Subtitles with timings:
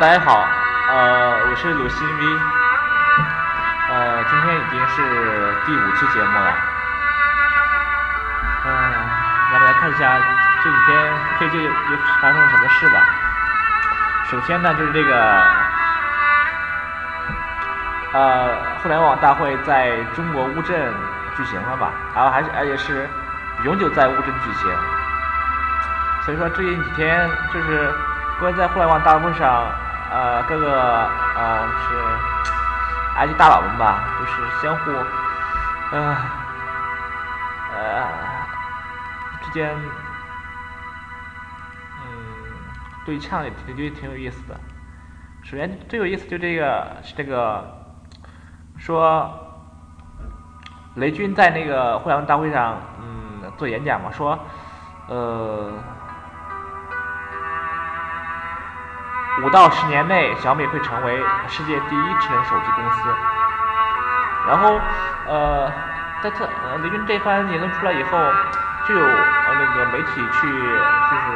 [0.00, 0.48] 大家好，
[0.88, 2.26] 呃，我是鲁西 V，
[3.90, 6.52] 呃，今天已经是第五期节目了，
[8.64, 8.70] 嗯、
[9.52, 10.18] 咱们来看一下
[10.64, 11.70] 这几天最近又
[12.20, 13.00] 发生了什么事吧。
[14.30, 15.42] 首先呢，就是这个，
[18.14, 18.48] 呃，
[18.82, 20.92] 互联网大会在中国乌镇
[21.36, 23.08] 举行了吧，然后还是而且是
[23.62, 24.76] 永久在乌镇举行。
[26.22, 27.94] 所以说最近几天就是
[28.40, 29.70] 关于在互联网大会上，
[30.14, 31.96] 呃，各个呃是
[33.26, 34.32] IT 大佬们吧，就是
[34.62, 34.92] 相互，
[35.90, 36.16] 呃，
[37.74, 38.06] 呃
[39.42, 39.76] 之间，
[41.98, 42.06] 嗯，
[43.04, 44.54] 对呛也挺就挺有意思的。
[45.42, 47.64] 首先最有意思就这个是这个
[48.78, 49.28] 说
[50.94, 54.38] 雷军在那个互联网大会上，嗯，做演讲嘛，说，
[55.08, 55.76] 呃。
[59.44, 63.14] 五到十年内，小米会成为世界第一智能手机公司。
[64.48, 64.80] 然后，
[65.28, 65.70] 呃，
[66.22, 68.18] 在他呃雷军这番言论出来以后，
[68.88, 71.26] 就有呃那个媒体去就是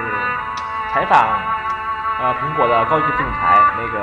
[0.91, 1.19] 采访
[2.21, 4.01] 呃苹果的高级总裁那个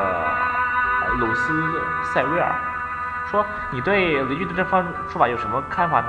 [1.05, 2.51] 呃鲁斯塞维尔，
[3.31, 6.07] 说你对雷军的这番说法有什么看法呢？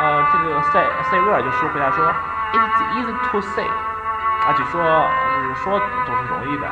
[0.00, 2.06] 呃，这个塞塞维尔就说回答说
[2.52, 3.66] ，It's easy to say。
[4.46, 4.82] 而且说，
[5.62, 6.66] 说总是容易的。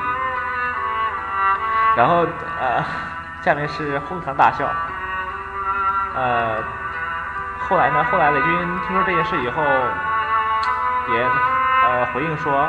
[1.96, 2.26] 然后
[2.60, 2.84] 呃，
[3.42, 4.68] 下面是哄堂大笑。
[6.14, 6.62] 呃，
[7.68, 8.04] 后来呢？
[8.10, 9.62] 后来雷军听说这件事以后，
[11.12, 11.22] 也
[11.84, 12.68] 呃回应说，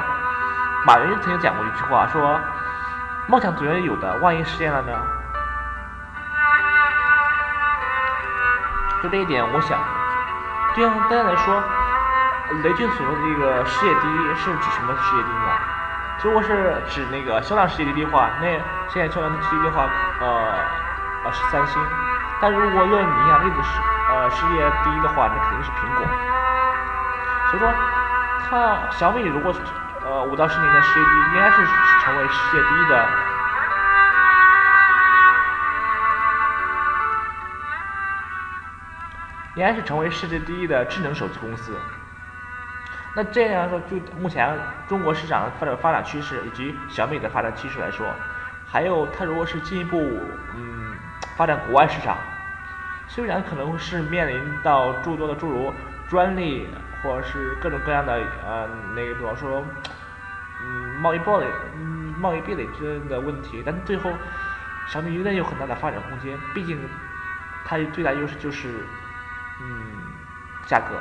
[0.86, 2.40] 马云曾经讲过一句话，说
[3.28, 4.92] 梦想总是有的，万一实现了呢？
[9.02, 9.80] 就这一点，我想，
[10.76, 11.81] 对大家来说。
[12.64, 15.52] 雷军所说的这个世界第一是指什么世界第一呢？
[16.24, 18.46] 如果是指那个销量世界第一的话，那
[18.90, 19.90] 现在销量世界第一的话，
[20.20, 20.54] 呃
[21.24, 21.82] 呃是三星。
[22.40, 26.06] 但如果论影响力的世呃世界第一的话，那肯定是苹果。
[27.50, 27.74] 所以说，
[28.50, 29.56] 它小米如果
[30.04, 31.66] 呃五到十年的世界第一，应该是
[32.04, 33.10] 成为世界第一的。
[39.56, 41.78] 应该是成为世界第一的智能手机公司。
[43.14, 48.16] 那这样说，就目前中国市场的发展发展趋势以及小米的发展趋势来说，
[48.66, 50.22] 还有它如果是进一步
[50.56, 50.96] 嗯
[51.36, 52.18] 发展国外市场，
[53.08, 55.74] 虽然可能是面临到诸多的诸如
[56.08, 56.70] 专利
[57.04, 58.14] 或者是各种各样的
[58.46, 59.66] 呃那个比方说
[60.62, 64.14] 嗯贸易壁垒嗯贸易壁垒之类的问题，但最后
[64.88, 66.80] 小米依然有很大的发展空间，毕竟
[67.66, 68.70] 它最大优势就是
[69.60, 69.98] 嗯
[70.66, 70.96] 价格。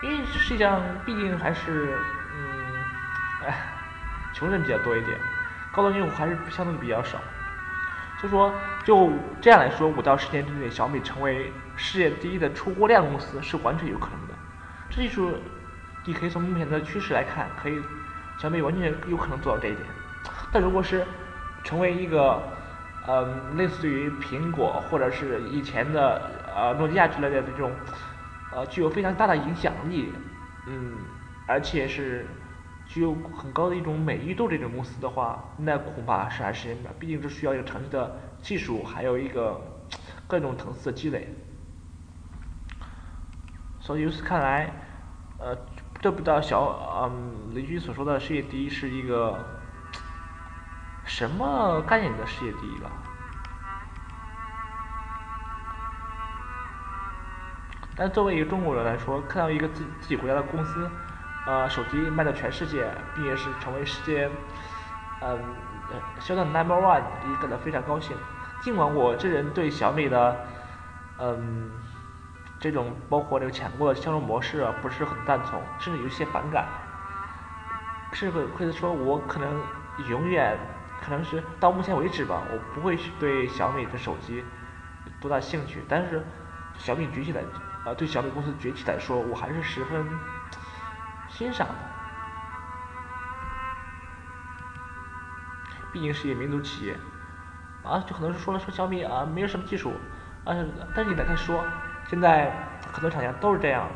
[0.00, 1.98] 因为实际上，毕竟还是，
[2.32, 2.84] 嗯，
[3.44, 3.56] 哎，
[4.32, 5.18] 穷人比较多一点，
[5.72, 7.18] 高端用户还是相对比较少。
[8.20, 8.54] 所以说，
[8.84, 9.10] 就
[9.40, 14.34] 这样来说，五到十年之内，小米成为世界第一的出货量公司是完全有可能的。
[14.88, 15.40] 这就是
[16.04, 17.82] 你可以从目前的趋势来看，可以
[18.38, 19.84] 小米完全有可能做到这一点。
[20.52, 21.04] 但如果是
[21.64, 22.40] 成为一个，
[23.08, 26.22] 嗯，类似于苹果或者是以前的
[26.54, 27.72] 呃诺基亚之类的这种。
[28.50, 30.12] 呃，具有非常大的影响力，
[30.66, 30.94] 嗯，
[31.46, 32.26] 而且是
[32.86, 39.60] 具有很高的一种美誉度这种公司的话，那恐怕是还是，毕竟这需要一个长期的技术，还有一个
[40.26, 41.28] 各种层次的积累。
[43.80, 44.72] 所以由此看来，
[45.38, 45.56] 呃，
[46.00, 49.38] 这不知道小嗯雷军所说的世界第一是一个
[51.04, 52.90] 什么概念的世界第一了？
[57.98, 60.88] 但作为一个中国人来说，看到一个自自己国家的公司，
[61.46, 64.30] 呃，手机卖到全世界，并且是成为世界，
[65.20, 65.36] 嗯，
[66.20, 68.16] 销量 number one，也感到非常高兴。
[68.60, 70.36] 尽管我这人对小米的，
[71.18, 71.72] 嗯，
[72.60, 76.68] 这种包括这个抢购的销售模式，不是很赞同，甚至有一些反感。
[78.12, 79.60] 甚至会说，我可能
[80.08, 80.56] 永远，
[81.02, 84.44] 可能是到目前为止吧，我不会对小米的手机
[85.20, 85.84] 多大兴趣。
[85.88, 86.24] 但是
[86.74, 87.42] 小米举起来。
[87.88, 90.06] 呃，对小米公司崛起来说，我还是十分
[91.26, 91.74] 欣赏的。
[95.90, 96.98] 毕竟是一民族企业，
[97.82, 99.94] 啊，就可能是说了说小米啊，没有什么技术，
[100.44, 100.54] 啊，
[100.94, 101.64] 但是你来看说，
[102.06, 102.52] 现在
[102.92, 103.88] 很多厂家都是这样，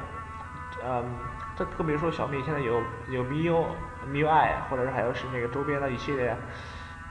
[0.82, 1.14] 嗯，
[1.54, 3.66] 这特别说小米现在有有 MIU
[4.06, 6.34] MIUI，或者是还有是那个周边的一系列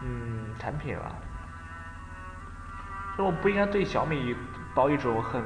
[0.01, 1.15] 嗯产品了，
[3.15, 4.35] 所以我不应该对小米
[4.73, 5.45] 抱一种很。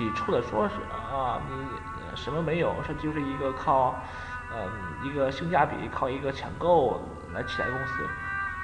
[0.00, 4.02] 抵触的，说是啊，你什么没有，这就是一个靠，
[4.50, 4.70] 嗯，
[5.02, 6.98] 一个性价比，靠一个抢购
[7.34, 8.08] 来起来公司。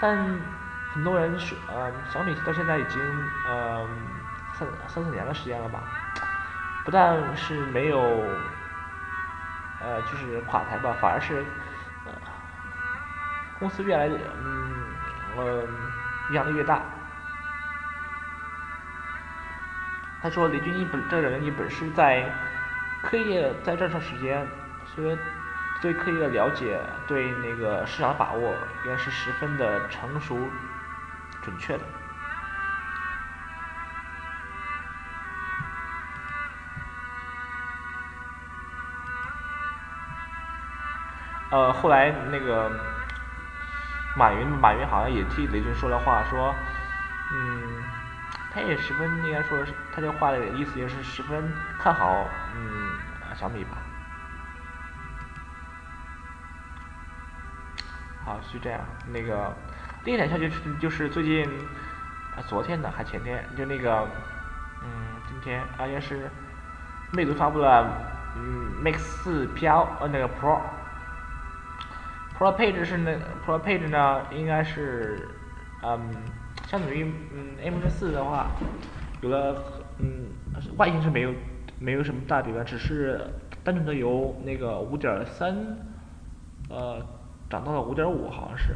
[0.00, 0.16] 但
[0.94, 3.02] 很多人说，呃，小米到现在已经，
[3.46, 3.86] 呃，
[4.54, 5.82] 三三四年的时间了吧，
[6.86, 7.98] 不但是没有，
[9.80, 11.44] 呃，就是垮台吧，反而是，
[12.06, 12.12] 呃，
[13.58, 14.86] 公司越来越，嗯，
[15.36, 15.68] 呃，
[16.30, 16.95] 养的越大。
[20.26, 22.28] 他说：“雷军一本这个人，一本是在
[23.00, 24.44] 科业在这段时间，
[24.84, 25.16] 所以
[25.80, 28.52] 对科业的了解，对那个市场的把握，
[28.84, 30.50] 应该是十分的成熟、
[31.42, 31.84] 准确的。”
[41.52, 42.68] 呃，后来那个
[44.16, 46.52] 马云，马云好像也替雷军说了话，说，
[47.32, 48.05] 嗯。
[48.56, 52.90] 他也十分应该说是，他这话的意思也是十分看好，嗯，
[53.34, 53.76] 小米吧。
[58.24, 58.80] 好，就这样。
[59.12, 59.54] 那个
[60.04, 61.44] 另一点消息是就是最近，
[62.34, 64.08] 啊昨天的还前天，就那个，
[64.82, 64.88] 嗯，
[65.28, 66.30] 今天啊，应该是
[67.12, 67.86] 魅族发布了，
[68.36, 70.26] 嗯，Max 四 Pro 呃那个
[72.40, 75.28] Pro，Pro 配置是那 Pro 配置呢应该是，
[75.82, 76.10] 嗯。
[76.66, 78.50] 相当于，嗯，M 四的话，
[79.20, 79.62] 有了，
[79.98, 80.26] 嗯，
[80.76, 81.32] 外形是没有，
[81.78, 83.20] 没有什么大变只是
[83.62, 85.56] 单纯的由那个五点三，
[86.68, 87.00] 呃，
[87.48, 88.74] 涨到了五点五好像是，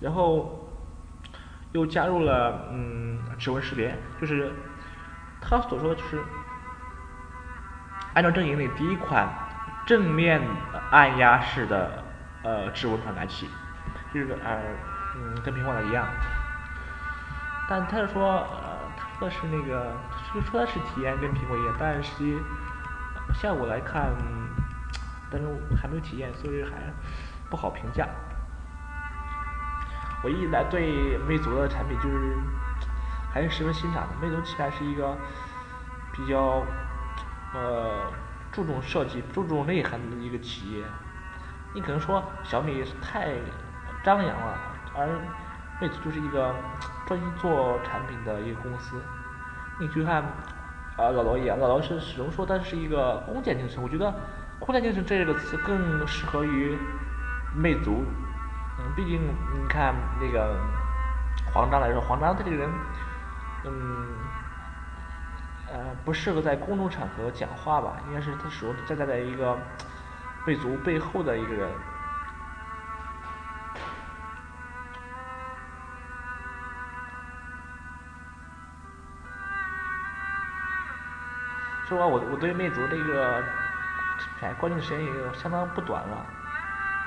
[0.00, 0.68] 然后
[1.72, 4.52] 又加入了，嗯，指纹识别，就是
[5.40, 6.22] 他所说的就是，
[8.14, 9.28] 按照正营里第一款
[9.84, 10.40] 正面
[10.92, 12.04] 按压式的，
[12.44, 13.48] 呃，指纹传感器，
[14.14, 14.62] 就是呃，
[15.16, 16.06] 嗯，跟苹果的一样。
[17.70, 19.92] 但他说，呃，他说的是那个，
[20.32, 22.38] 说说的是体验跟苹果一样，但实际
[23.34, 24.10] 效果来看，
[25.30, 25.46] 但是
[25.76, 26.90] 还没有体验，所以还
[27.50, 28.08] 不好评价。
[30.24, 32.36] 我一来对魅族的产品就是
[33.30, 35.14] 还是十分欣赏的，魅族起码是一个
[36.10, 36.64] 比较
[37.52, 38.10] 呃
[38.50, 40.82] 注重设计、注重内涵的一个企业。
[41.74, 43.34] 你可能说小米太
[44.02, 44.58] 张扬了，
[44.94, 45.20] 而
[45.82, 46.54] 魅族就是一个。
[47.08, 49.00] 专心做产品的一个公司，
[49.80, 50.22] 你去看，
[50.98, 54.14] 啊老罗一样，老罗是始终说他是一个工匠精神，我觉得
[54.58, 56.76] 工匠精神这个词更适合于
[57.56, 58.04] 魅族，
[58.78, 60.54] 嗯，毕竟你看那个
[61.50, 62.68] 黄章来说，黄章他这个人，
[63.64, 64.06] 嗯，
[65.72, 69.56] 呃不适合在公众场合讲话吧，应该是他始终站在一个
[70.46, 71.70] 魅族背后的一个人。
[81.88, 83.42] 说我我对魅族这个
[84.42, 86.26] 哎关注时间也有相当不短了，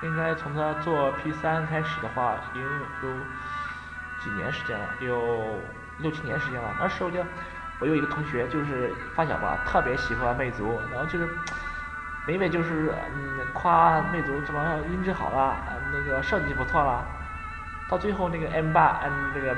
[0.02, 2.64] 应该从它做 P 三开始的话，已经
[3.04, 3.14] 有
[4.20, 5.62] 几年时间了，有
[6.00, 6.76] 六七年时间了。
[6.80, 7.24] 那时候就
[7.80, 11.30] 我有一个同学就是发小吧，特别喜欢魅族，然后就是
[12.26, 15.56] 每每就是嗯夸魅族什么音质好了，
[15.94, 17.06] 那个设计不错了，
[17.88, 19.56] 到最后那个 M 八嗯那个。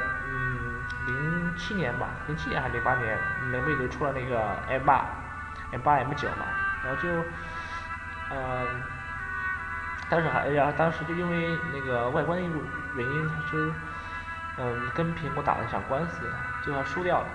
[1.54, 3.16] 零七年吧，零七年还是零八年，
[3.52, 5.06] 那魅族出了那个 M 八、
[5.70, 6.48] M 八、M 九嘛，
[6.84, 7.24] 然后就，
[8.32, 8.82] 嗯，
[10.10, 12.50] 当时还哎呀，当时就因为那个外观的
[12.96, 13.72] 原因，就
[14.58, 16.28] 嗯跟苹果打了一场官司，
[16.64, 17.28] 最后输掉了。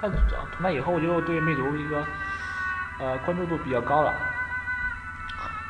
[0.00, 2.02] 但从那以后，我就对魅族一个
[3.00, 4.14] 呃关注度比较高了，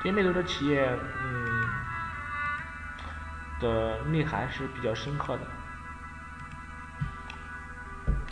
[0.04, 1.64] 对魅族的企业嗯
[3.58, 5.42] 的内涵是比较深刻的。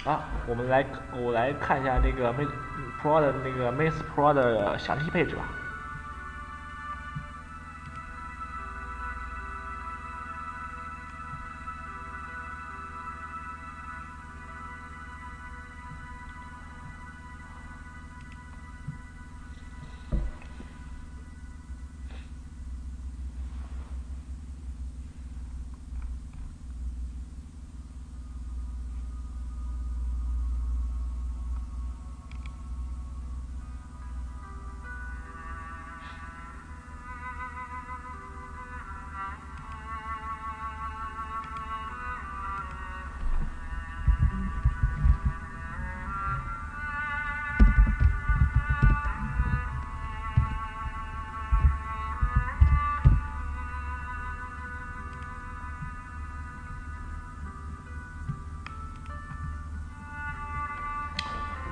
[0.06, 2.48] 啊，我们来，我来看一下这个 Mate
[3.02, 5.42] Pro 的那个 Mate Pro 的详细配置吧。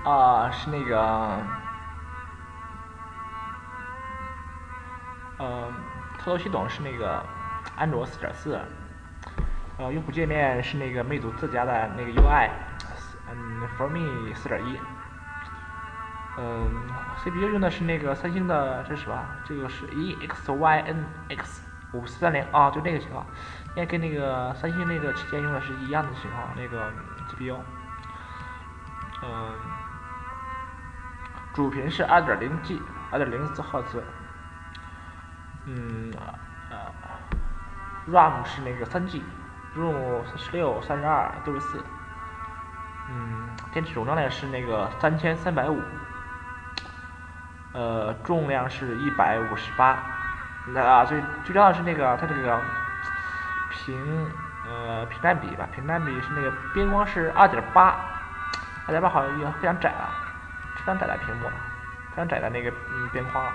[0.04, 1.40] 啊是那个，
[5.38, 5.73] 嗯，
[6.18, 7.25] 操作系统是那个
[7.76, 8.61] 安卓四点四，
[9.78, 12.50] 呃，用户界面是那个魅族自家的那个 UI，
[13.30, 14.78] 嗯，ForMe 四点一，
[16.37, 16.68] 嗯
[17.18, 19.18] ，CPU 用的是那个三星的，这是什么？
[19.46, 21.61] 这个是 EXYNX
[21.94, 23.25] 五四三零啊，就那个型号，
[23.70, 26.92] 应该跟那个三星那个旗舰用的是一样的型号，那个
[27.30, 27.58] CPU。
[29.26, 29.52] 嗯，
[31.54, 32.82] 主频是二点零 G，
[33.12, 34.02] 二点零四赫兹。
[35.66, 36.12] 嗯，
[36.68, 36.76] 呃
[38.12, 41.84] ，RAM 是那个三 G，ROM 十六、三十二、六十四。
[43.08, 45.80] 嗯，电池容量呢是那个三千三百五，
[47.73, 49.96] 呃，重量是一百五十八。
[50.66, 52.61] 那啊，最最重要的是那个它这个
[53.70, 54.28] 屏，
[54.66, 57.94] 呃，屏占比吧，屏占比是那个边框是二点八。
[58.87, 60.11] 二点八好像也非常窄了，
[60.85, 61.49] 非常窄的屏幕，
[62.11, 63.50] 非常窄的那个嗯边框。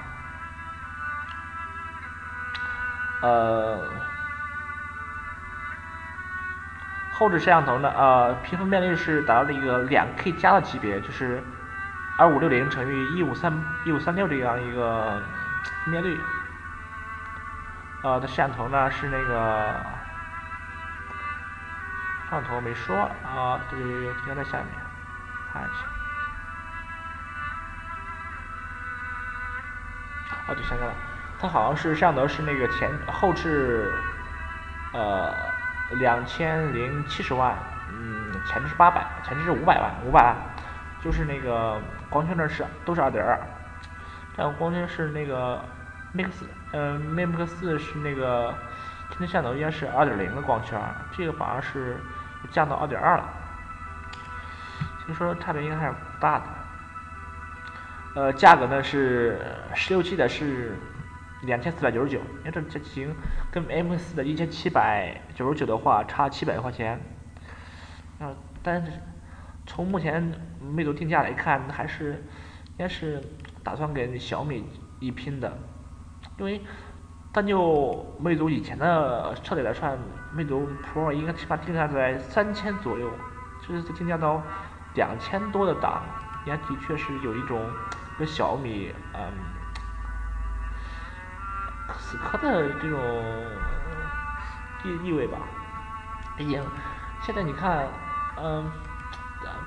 [3.22, 3.88] 呃，
[7.12, 11.44] 后置摄像头呢，呃，屏分辨率是达到了一个两 K 加的级别，就是
[12.18, 13.54] 二五六零乘以一五三
[13.86, 15.22] 一五三六这样一个
[15.84, 16.20] 分辨率。
[18.02, 19.76] 呃，的摄像头呢是那个
[22.24, 24.68] 摄像头没说啊，对对对，应该在下面。
[25.52, 25.82] 看一下，
[30.50, 30.94] 哦对，想起来了，
[31.40, 33.94] 它好像是摄像头是那个前后置，
[34.94, 35.32] 呃，
[35.92, 37.56] 两千零七十万，
[37.92, 40.36] 嗯，前置是八百，前置是五百万，五百万，
[41.04, 41.80] 就是那个
[42.10, 43.40] 光圈那是都是二点二，
[44.36, 45.64] 但光圈是那个
[46.16, 46.30] Mix，
[46.72, 48.52] 呃，Mix 四是那个
[49.12, 51.98] 前置摄像头应该是二点零的光圈，这个反而是
[52.50, 53.30] 降到二点二了。
[55.06, 56.46] 所以说差别应该还是不大的，
[58.16, 59.40] 呃，价格呢是
[59.76, 60.76] 十六 G 的是
[61.44, 63.16] 两千四百九十九，因为这这机型
[63.52, 67.00] 跟 M 四的一千七百九十九的话差七百块钱，
[68.20, 68.92] 啊，但是
[69.66, 72.24] 从目前魅族定价来看，还是
[72.70, 73.22] 应该是
[73.64, 74.66] 打算跟小米
[75.00, 75.58] 一拼的，
[76.40, 76.62] 因为
[77.32, 79.98] 单就魅族以前的车里来算，
[80.34, 83.12] 魅族 Pro 应该起码定价在三千左右，
[83.68, 84.42] 就是定价到。
[84.96, 86.02] 两千多的档，
[86.50, 87.70] 也的确是有一种
[88.18, 89.32] 跟小米嗯
[91.98, 93.00] 死磕的这种
[94.84, 95.38] 意意味吧。
[96.36, 96.64] 毕竟
[97.22, 97.88] 现在你看，
[98.38, 98.72] 嗯，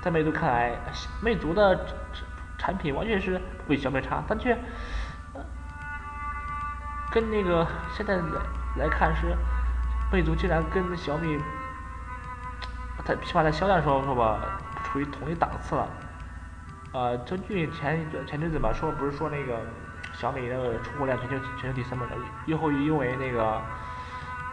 [0.01, 0.77] 在魅族看来，
[1.21, 1.85] 魅族的
[2.57, 4.57] 产品完全是不比小米差，但却
[7.11, 8.41] 跟那个现在来
[8.79, 9.35] 来看是，
[10.11, 11.39] 魅族竟然跟小米，
[13.05, 14.39] 在起码在销量上说吧。
[14.83, 15.89] 处于同一档次了，
[16.93, 19.59] 呃，根据前前阵子吧说，不是说那个
[20.13, 22.05] 小米那个出货量全球全球第三嘛，
[22.45, 23.59] 以后因为那个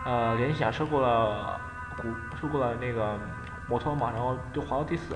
[0.06, 1.60] 呃联想收购了
[1.98, 2.08] 股
[2.40, 3.18] 收购了那个
[3.68, 5.14] 摩托嘛，然后就滑到第四。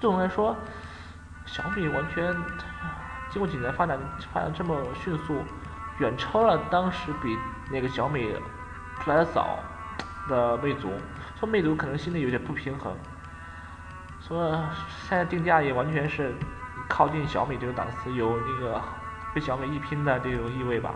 [0.00, 0.56] 总的来说，
[1.44, 2.34] 小米完全
[3.30, 3.98] 经过几年发展
[4.32, 5.44] 发展这么迅速，
[5.98, 7.36] 远超了当时比
[7.70, 8.34] 那个小米
[9.00, 9.58] 出来的早
[10.26, 10.90] 的魅族，
[11.38, 12.96] 说魅族可能心里有点不平衡。
[14.30, 14.64] 说
[15.08, 16.32] 现在定价也完全是
[16.88, 18.80] 靠近小米这个档次，有那个
[19.34, 20.94] 跟小米一拼的这种意味吧。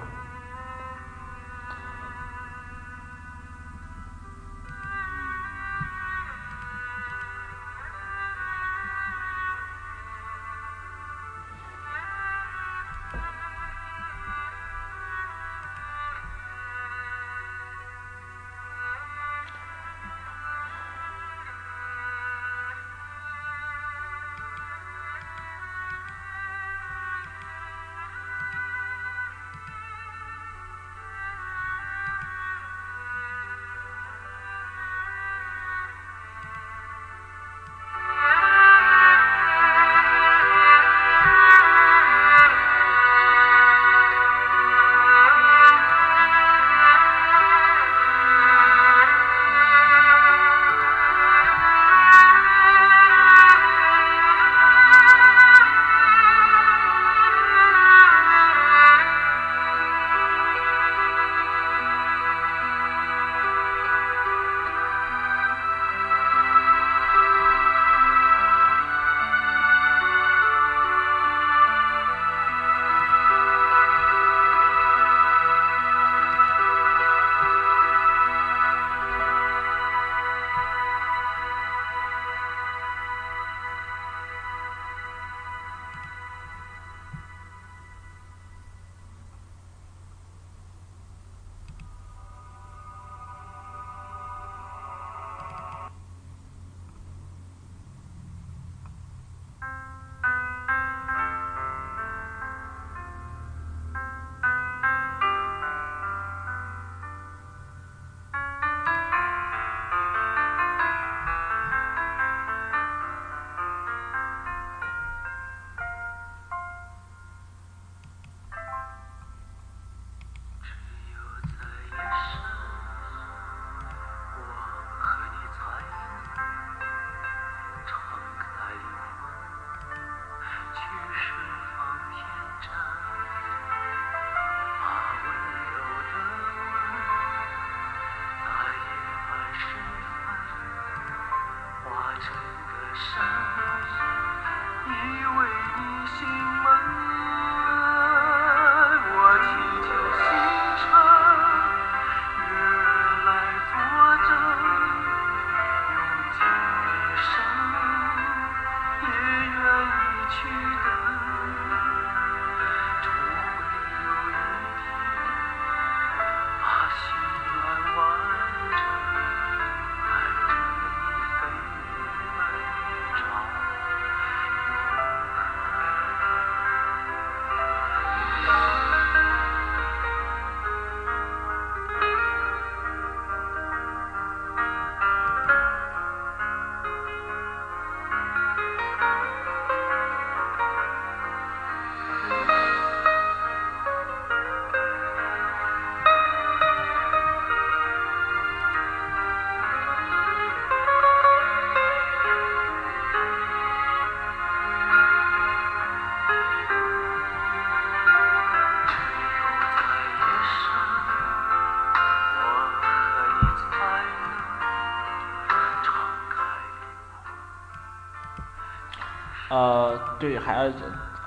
[219.51, 220.73] 呃，对，还要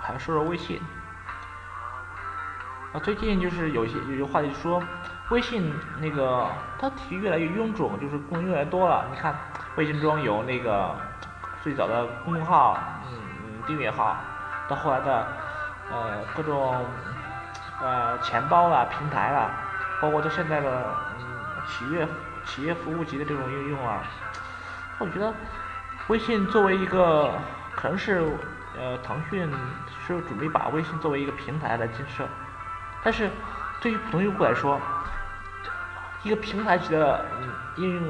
[0.02, 0.82] 还要说说微信。
[2.94, 4.82] 啊，最近就是有些有些话题说，
[5.30, 6.48] 微信那个
[6.80, 9.06] 它体越来越臃肿，就是功能越来越多了。
[9.12, 9.36] 你看，
[9.76, 10.96] 微信中有那个
[11.62, 12.78] 最早的公众号，
[13.12, 14.16] 嗯嗯，订阅号，
[14.70, 15.28] 到后来的
[15.92, 16.86] 呃各种
[17.82, 19.52] 呃钱包啦、平台啦，
[20.02, 20.86] 包括到现在的
[21.20, 21.26] 嗯
[21.68, 22.08] 企业
[22.46, 24.02] 企业服务级的这种应用啊，
[25.00, 25.34] 我觉得
[26.08, 27.34] 微信作为一个
[27.78, 28.28] 可能是
[28.76, 29.48] 呃腾讯
[30.06, 32.28] 是准备把微信作为一个平台来建设。
[33.04, 33.30] 但是，
[33.80, 34.82] 对于普通用户来说，
[36.24, 37.24] 一个平台级的
[37.78, 38.04] 应用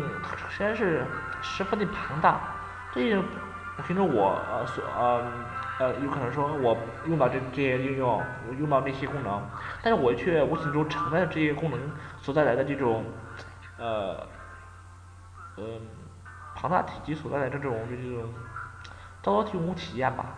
[0.50, 1.06] 实在是
[1.42, 2.40] 十分的庞大。
[2.94, 3.24] 这种，
[3.86, 5.32] 比如说我呃所呃
[5.80, 6.76] 呃有可能说我
[7.06, 9.44] 用到这这些应用，我用到那些功能，
[9.84, 11.80] 但是我却无形中承担了这些功能
[12.22, 13.04] 所带来的这种
[13.78, 14.26] 呃
[15.58, 15.64] 呃
[16.56, 18.34] 庞大体积所带来的这种这种
[19.22, 20.36] 糟糕的用户体验吧。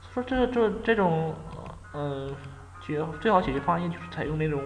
[0.00, 1.34] 所以说，这这这种
[1.94, 2.34] 嗯。
[2.86, 4.62] 解最好解决方案就是采用那种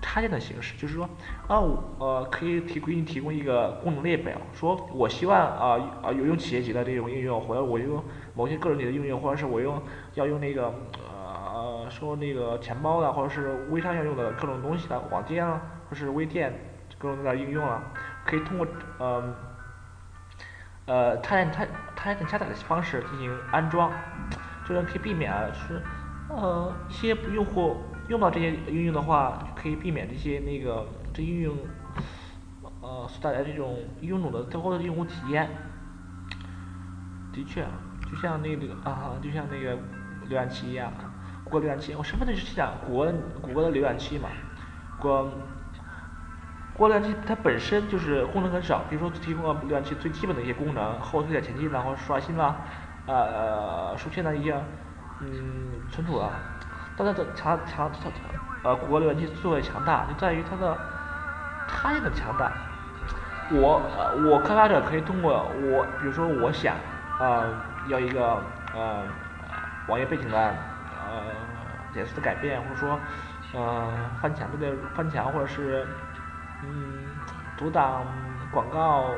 [0.00, 1.04] 插件的形式，就是说
[1.46, 1.60] 啊，
[1.98, 9.82] 呃，可以提给你提供一个功能列表，说我希望啊啊有用企业级的这种应用，或者我用某些个人级的应用，或者是我用
[10.14, 10.72] 要用那个
[11.04, 16.50] 呃说那个钱包的，或者是微商要用的各种东西的网店啊，或是微店
[16.96, 17.92] 各种的应用啊，
[18.24, 19.34] 可以通过呃
[20.86, 21.66] 呃插件插
[22.08, 23.92] 插件加载的方式进行安装，
[24.66, 25.82] 这样可以避免是。
[26.30, 27.76] 呃，一些用户
[28.08, 31.56] 用到这些应用的话，可以避免这些那个这应用
[32.80, 35.48] 呃所带来这种臃肿的最后的用户体验。
[37.32, 37.66] 的确，
[38.10, 39.76] 就像那个啊，就像那个
[40.30, 40.90] 浏览器一样，
[41.44, 44.28] 谷歌浏览器，我十分的是讲谷歌谷歌的浏览器嘛，
[44.98, 45.08] 谷
[46.78, 52.56] 谷歌浏览器它本身就是功能很少，比如说提供了浏览器最基本的一些功能，后推的前进啦，或者刷新啦，
[53.06, 54.54] 呃，书签的一些。
[55.20, 56.30] 嗯，存储了，
[56.96, 58.12] 但它的强强强
[58.62, 60.78] 呃，谷歌浏览器之所以强大，就在于它的
[61.66, 62.52] 插件的强大。
[63.50, 66.76] 我呃，我开发者可以通过我，比如说我想
[67.18, 67.52] 呃
[67.88, 68.40] 要一个
[68.72, 69.02] 呃
[69.88, 71.24] 网页背景的呃
[71.96, 73.00] 颜色的改变，或者说
[73.54, 74.88] 呃翻墙对不对？
[74.94, 75.84] 翻墙或者是
[76.64, 77.06] 嗯
[77.56, 78.06] 阻挡
[78.50, 79.10] 广告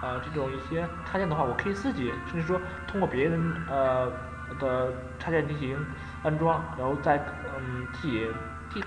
[0.00, 4.12] 啊这种一些插件的话，我可以自己甚至说通过别人呃。
[4.60, 5.78] 的插件进行
[6.22, 8.28] 安装，然后再嗯自己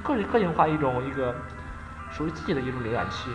[0.04, 1.36] 个人个性化一种一个
[2.12, 3.32] 属于自己的一种浏览器。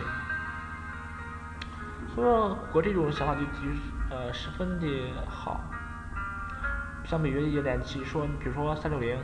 [2.15, 3.67] 所以说我这种想法就就
[4.09, 5.59] 呃十分的好。
[7.03, 9.21] 相比于一些浏览器，说比如说三六零，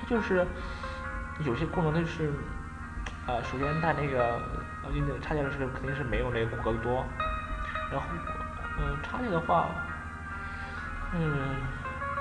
[0.00, 0.46] 它就是
[1.44, 2.32] 有些功能它就是
[3.26, 4.40] 呃首先它那个
[4.82, 7.06] 呃插件是肯定是没有那个谷歌多，
[7.90, 8.06] 然后
[8.78, 9.68] 嗯插件的话
[11.12, 11.56] 嗯。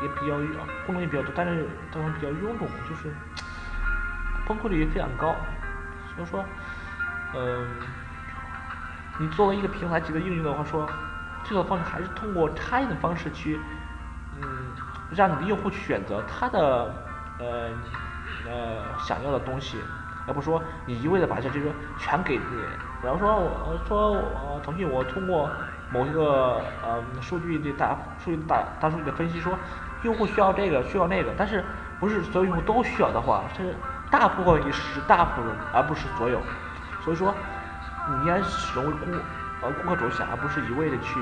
[0.02, 0.38] 也比较
[0.86, 3.14] 功能也比较多，但是当中比较臃肿，就是
[4.48, 5.36] 崩溃率也非常高。
[6.16, 6.46] 所以说，
[7.36, 7.68] 嗯，
[9.20, 10.90] 你作为一个平台级的应用的话，说
[11.44, 13.60] 最好的方式还是通过插件的方式去，
[14.42, 14.48] 嗯，
[15.12, 16.96] 让你的用户选择他的
[17.40, 17.70] 呃
[18.48, 19.82] 呃想要的东西，
[20.30, 22.44] 而不说你一味的把这就是全给你。
[23.02, 25.50] 比方说，我说我腾讯，我通过
[25.92, 29.58] 某一个呃数据的大数据大大数据的分析说。
[30.02, 31.62] 用户需要这个，需要那个，但是
[32.00, 33.76] 不是所有用户都需要的话，是
[34.10, 36.42] 大部分是大部分，而不是所有。
[37.04, 37.36] 所以说，
[38.08, 39.12] 你应该始终为顾
[39.62, 41.20] 呃顾客着想，而不是一味的去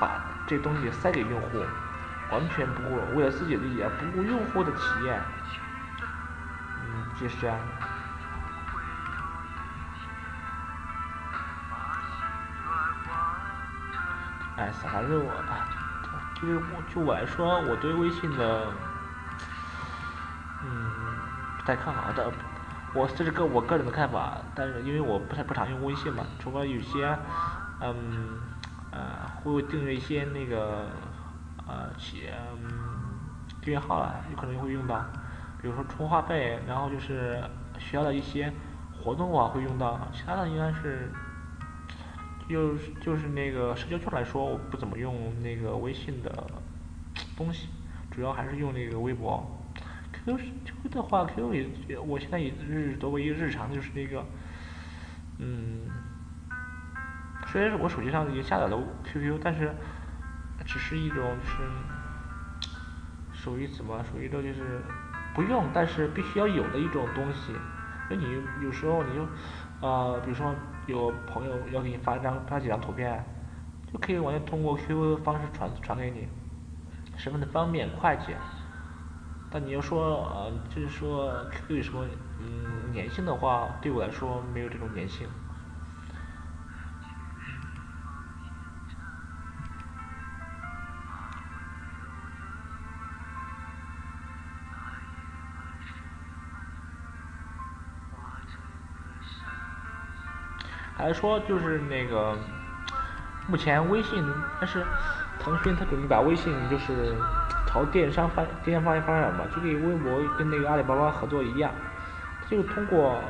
[0.00, 1.58] 把这东西塞给用户，
[2.32, 5.20] 完全不顾为了自己的利益，不顾用户的体验。
[6.86, 7.58] 嗯，就是这样。
[14.58, 15.32] 哎，反正我。
[16.40, 16.60] 就是
[16.94, 18.72] 就我来说，我对微信的，
[20.62, 20.90] 嗯，
[21.58, 22.30] 不太看好的。
[22.94, 27.18] 我这是个我个人的看法，但是因为我不太不常用微信嘛，除了有些，
[27.80, 28.40] 嗯，
[28.92, 30.86] 呃，会订阅一些那个，
[31.66, 32.32] 呃，企业
[33.60, 35.04] 订阅号啊，有可能会用到，
[35.60, 37.42] 比如说充话费，然后就是
[37.80, 38.52] 学校的一些
[38.96, 41.10] 活动啊会用到，其他的应该是。
[42.48, 46.46] 就就是那个社交圈来说，我不怎么用那个微信的
[47.36, 47.68] 东西，
[48.10, 49.46] 主要还是用那个微博。
[50.12, 51.54] QQ QQ 的话，QQ
[51.88, 54.24] 也我现在也日作为一个日常就是那个，
[55.38, 55.90] 嗯，
[57.48, 59.74] 虽然我手机上已经下载了 QQ，但是
[60.64, 61.56] 只是一种就是
[63.32, 64.80] 属于怎么属于一种就是
[65.34, 67.52] 不用，但是必须要有的一种东西。
[68.08, 69.26] 那你有时候你就
[69.80, 70.54] 呃，比如说。
[70.88, 73.22] 有朋友要给你发张发几张图片，
[73.92, 76.26] 就可以完全通过 QQ 的方式传传给你。
[77.16, 78.34] 十分的方便快捷。
[79.50, 82.06] 但你要说呃，就是说 QQ 有什么
[82.40, 85.28] 嗯粘性的话，对我来说没有这种粘性。
[101.08, 102.36] 来说就是那个，
[103.46, 104.22] 目前微信，
[104.60, 104.84] 但是
[105.40, 107.16] 腾讯它准备把微信就是
[107.66, 111.72] 朝电商发电商方向发展嘛，就跟微博跟那个阿里巴巴合作一样，
[112.46, 113.24] 就通过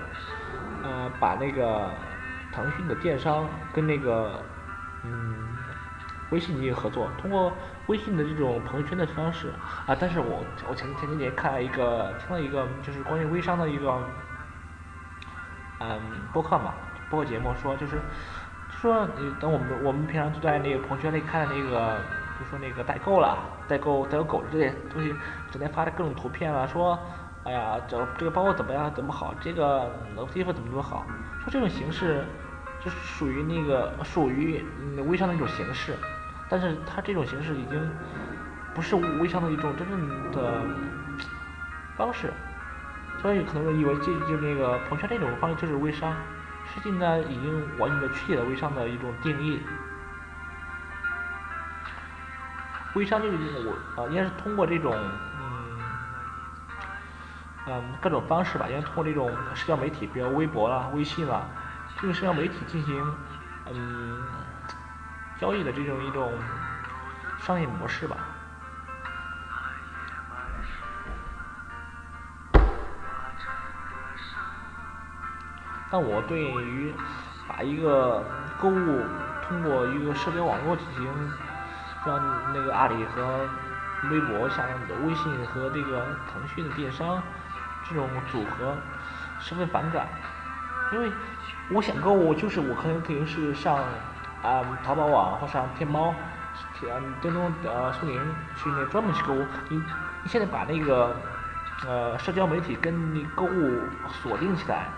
[0.83, 1.89] 呃把那个
[2.53, 4.43] 腾讯的电商跟那个
[5.05, 5.57] 嗯
[6.31, 9.53] 微信进行合作，通过微信的这种朋友圈的方式
[9.87, 14.03] 啊，但是我我前前几年看了一个听了一个就是关于微商的一个
[15.79, 16.01] 嗯
[16.33, 16.75] 播客嘛。
[17.11, 18.01] 播节目说就是，
[18.81, 21.99] 说你等我们我们平常就在那个朋友圈里看那个，
[22.39, 25.15] 就说那个代购了，代购代购狗这些东西，
[25.51, 26.99] 整天发的各种图片了，说，
[27.45, 29.91] 哎呀，这这个包怎么样怎么好，这个
[30.35, 31.07] 衣服怎么怎么好，
[31.43, 32.25] 说这种形式，
[32.85, 34.63] 就是属于那个属于
[35.07, 35.97] 微商的一种形式，
[36.49, 37.91] 但是它这种形式已经
[38.75, 40.63] 不是微商的一种真正的
[41.97, 42.33] 方式，
[43.23, 46.15] 所以可能以为这就那个朋友圈这种方式就是微商。
[46.75, 49.63] 实际呢，已经完全的确立了微商的一种定义。
[52.95, 54.95] 微商就是我啊，应该是通过这种
[55.39, 55.79] 嗯
[57.67, 61.47] 嗯各种方式吧，应该通过这种社交媒体，比如微博啦、微信啦，
[62.01, 63.15] 这种社交媒体进行
[63.67, 64.23] 嗯
[65.39, 66.39] 交易的这种一种
[67.39, 68.17] 商业模式吧。
[75.91, 76.95] 但我对于
[77.49, 78.23] 把一个
[78.61, 79.03] 购物
[79.47, 81.33] 通过一个社交网络进行，
[82.05, 82.21] 像
[82.53, 83.49] 那个阿里和
[84.11, 84.67] 微博，像
[85.05, 87.23] 微信和这个腾讯的电商
[87.89, 88.77] 这种组合，
[89.41, 90.07] 十分反感。
[90.93, 91.11] 因为
[91.71, 93.79] 我想购物，就是我可能肯定是上
[94.43, 96.15] 啊淘宝网或上天猫，
[96.83, 98.21] 嗯，京东呃苏宁
[98.57, 99.47] 去那专门去购物。
[99.69, 101.17] 你你现在把那个
[101.87, 103.83] 呃社交媒体跟那购物
[104.23, 104.89] 锁定起来。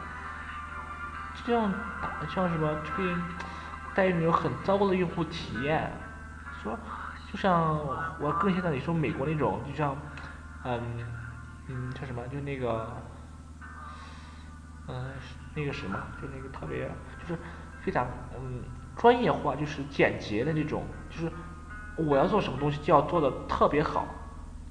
[1.45, 3.15] 这样打像什么就会
[3.95, 5.91] 带一种很糟糕的用户体验，
[6.63, 6.79] 说
[7.33, 7.79] 就像
[8.21, 9.97] 我更现在你说美国那种，就像
[10.65, 10.81] 嗯
[11.69, 12.87] 嗯叫什么就那个
[14.87, 15.13] 嗯
[15.55, 16.89] 那个什么就那个特别
[17.21, 17.41] 就是
[17.81, 18.07] 非常
[18.39, 18.63] 嗯
[18.97, 21.33] 专业化就是简洁的那种，就是
[21.97, 24.07] 我要做什么东西就要做的特别好，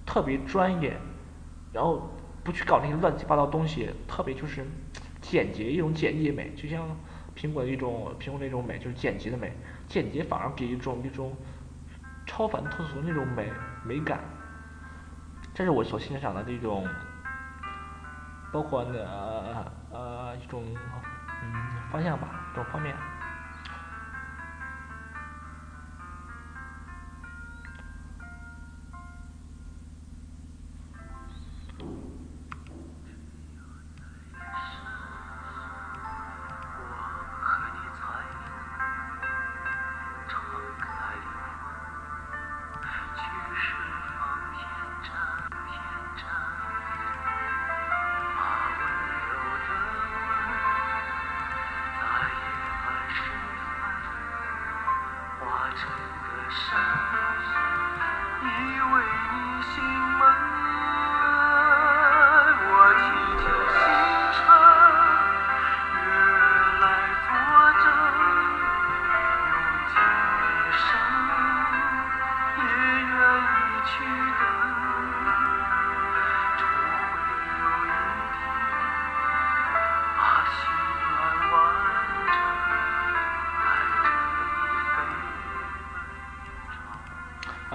[0.06, 0.98] 特别专业，
[1.74, 4.66] 然后不去搞那些乱七八糟东西，特别就是。
[5.30, 6.90] 简洁一种简洁美，就像
[7.36, 9.56] 苹果的一种苹果那种美，就是简洁的美。
[9.88, 11.38] 简洁反而给一种一种
[12.26, 13.48] 超凡脱俗的那种美
[13.86, 14.22] 美感。
[15.54, 16.84] 这是我所欣赏的这种，
[18.52, 20.64] 包括呃呃一种
[21.44, 21.54] 嗯
[21.92, 22.96] 方向吧，这种方面。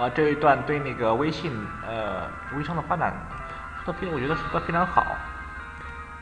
[0.09, 1.51] 这一段对那个微信
[1.87, 3.13] 呃微商的发展
[3.83, 5.05] 说的非，我觉得说的非常好。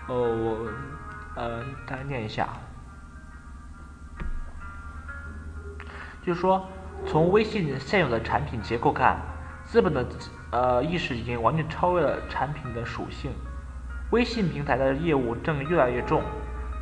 [0.08, 0.70] 哦，我
[1.36, 2.48] 呃大概念一下，
[6.22, 6.68] 就是说
[7.06, 9.18] 从微信现有的产品结构看，
[9.64, 10.06] 资本的
[10.52, 13.32] 呃意识已经完全超越了产品的属性。
[14.12, 16.22] 微信平台的业务正越来越重，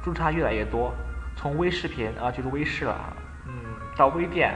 [0.03, 0.93] 注差越来越多。
[1.35, 3.15] 从微视频啊就是微视了，
[3.47, 3.53] 嗯，
[3.95, 4.55] 到微店，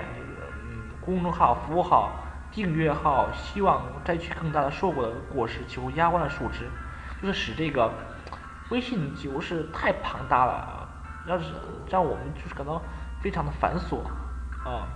[0.64, 2.12] 嗯，公众号、服务号。
[2.56, 6.70] 订阅号希望摘取更大的硕果的果实，几乎压弯了树枝，
[7.22, 7.92] 就是使这个
[8.70, 10.88] 微信几乎是太庞大了，
[11.28, 11.52] 让是
[11.90, 12.82] 让我们就是感到
[13.22, 14.02] 非常的繁琐
[14.64, 14.88] 啊，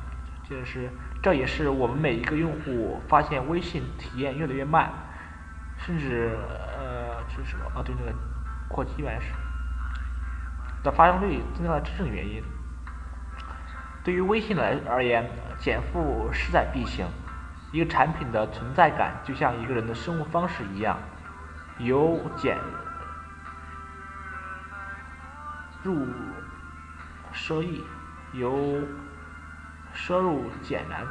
[0.48, 0.90] 这是
[1.22, 4.90] 这也是我们每一个用户发现微信体验越来越慢，
[5.76, 6.38] 甚至
[6.78, 7.66] 呃这是什么？
[7.76, 8.18] 啊对，那个
[8.70, 9.34] 扩机原始
[10.82, 12.42] 的发生率增加的真正原因。
[14.02, 17.06] 对于微信来而言，减负势在必行。
[17.72, 20.98] 一个产品的存在感就像一个人的生活方式一样，
[21.78, 22.58] 由俭
[25.84, 26.08] 入
[27.34, 27.84] 奢易，
[28.34, 28.82] 由
[29.94, 31.06] 奢入俭难。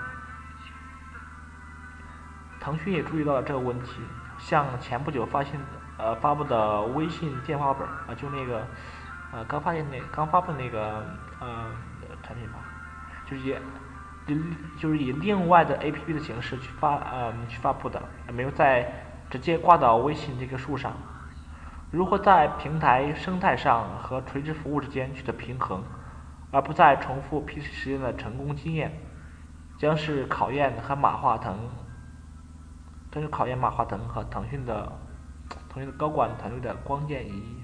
[2.61, 4.03] 腾讯也注意到了这个问题，
[4.37, 5.61] 像前不久发现
[5.97, 8.67] 呃发布的微信电话本啊，就那个
[9.33, 11.07] 呃刚发现那刚发布那个
[11.41, 11.71] 呃
[12.23, 12.59] 产品吧。
[13.25, 13.61] 就是也
[14.79, 18.91] 就是以另外的 A P P 的形式去发，呃，去发布的，没有在
[19.31, 20.97] 直接挂到微信这个树上。
[21.91, 25.83] 如何在平台生态上和垂直服务之间取得平衡，
[26.51, 28.93] 而不再重复 P C 时间的成功经验，
[29.79, 31.57] 将是考验和马化腾，
[33.11, 34.93] 将是考验马化腾和腾讯的，
[35.71, 37.63] 腾讯的高管团队的关键一役。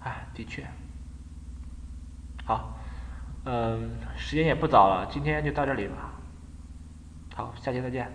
[0.00, 0.66] 哎，的确，
[2.50, 2.76] 好，
[3.44, 6.10] 嗯，时间也不早了，今天就到这里吧。
[7.32, 8.06] 好，下期再见。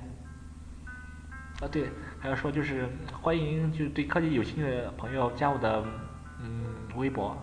[1.61, 5.81] 啊，对，还要说就是欢迎就是对科技有兴趣的朋友加我的
[6.41, 6.65] 嗯
[6.97, 7.33] 微博，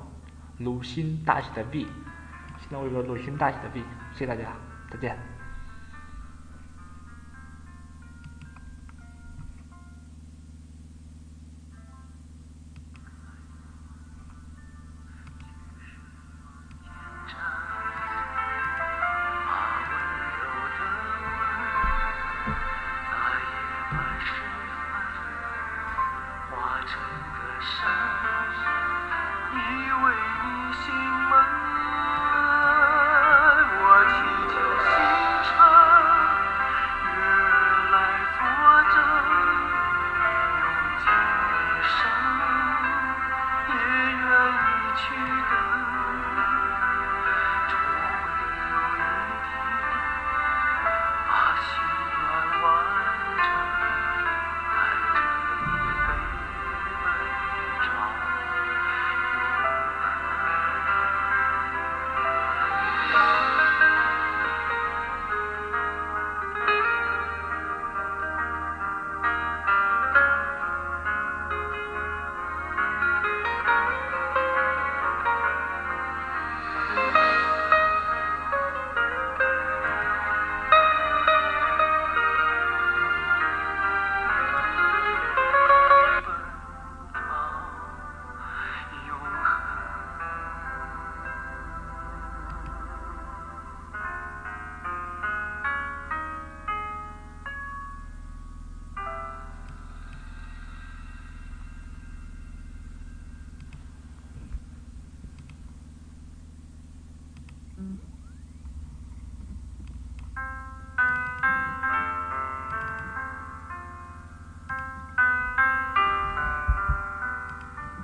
[0.59, 1.87] 鲁新大写的 V，
[2.59, 3.81] 新浪微博鲁新大写的 B，
[4.13, 4.53] 谢谢大家，
[4.91, 5.32] 再见。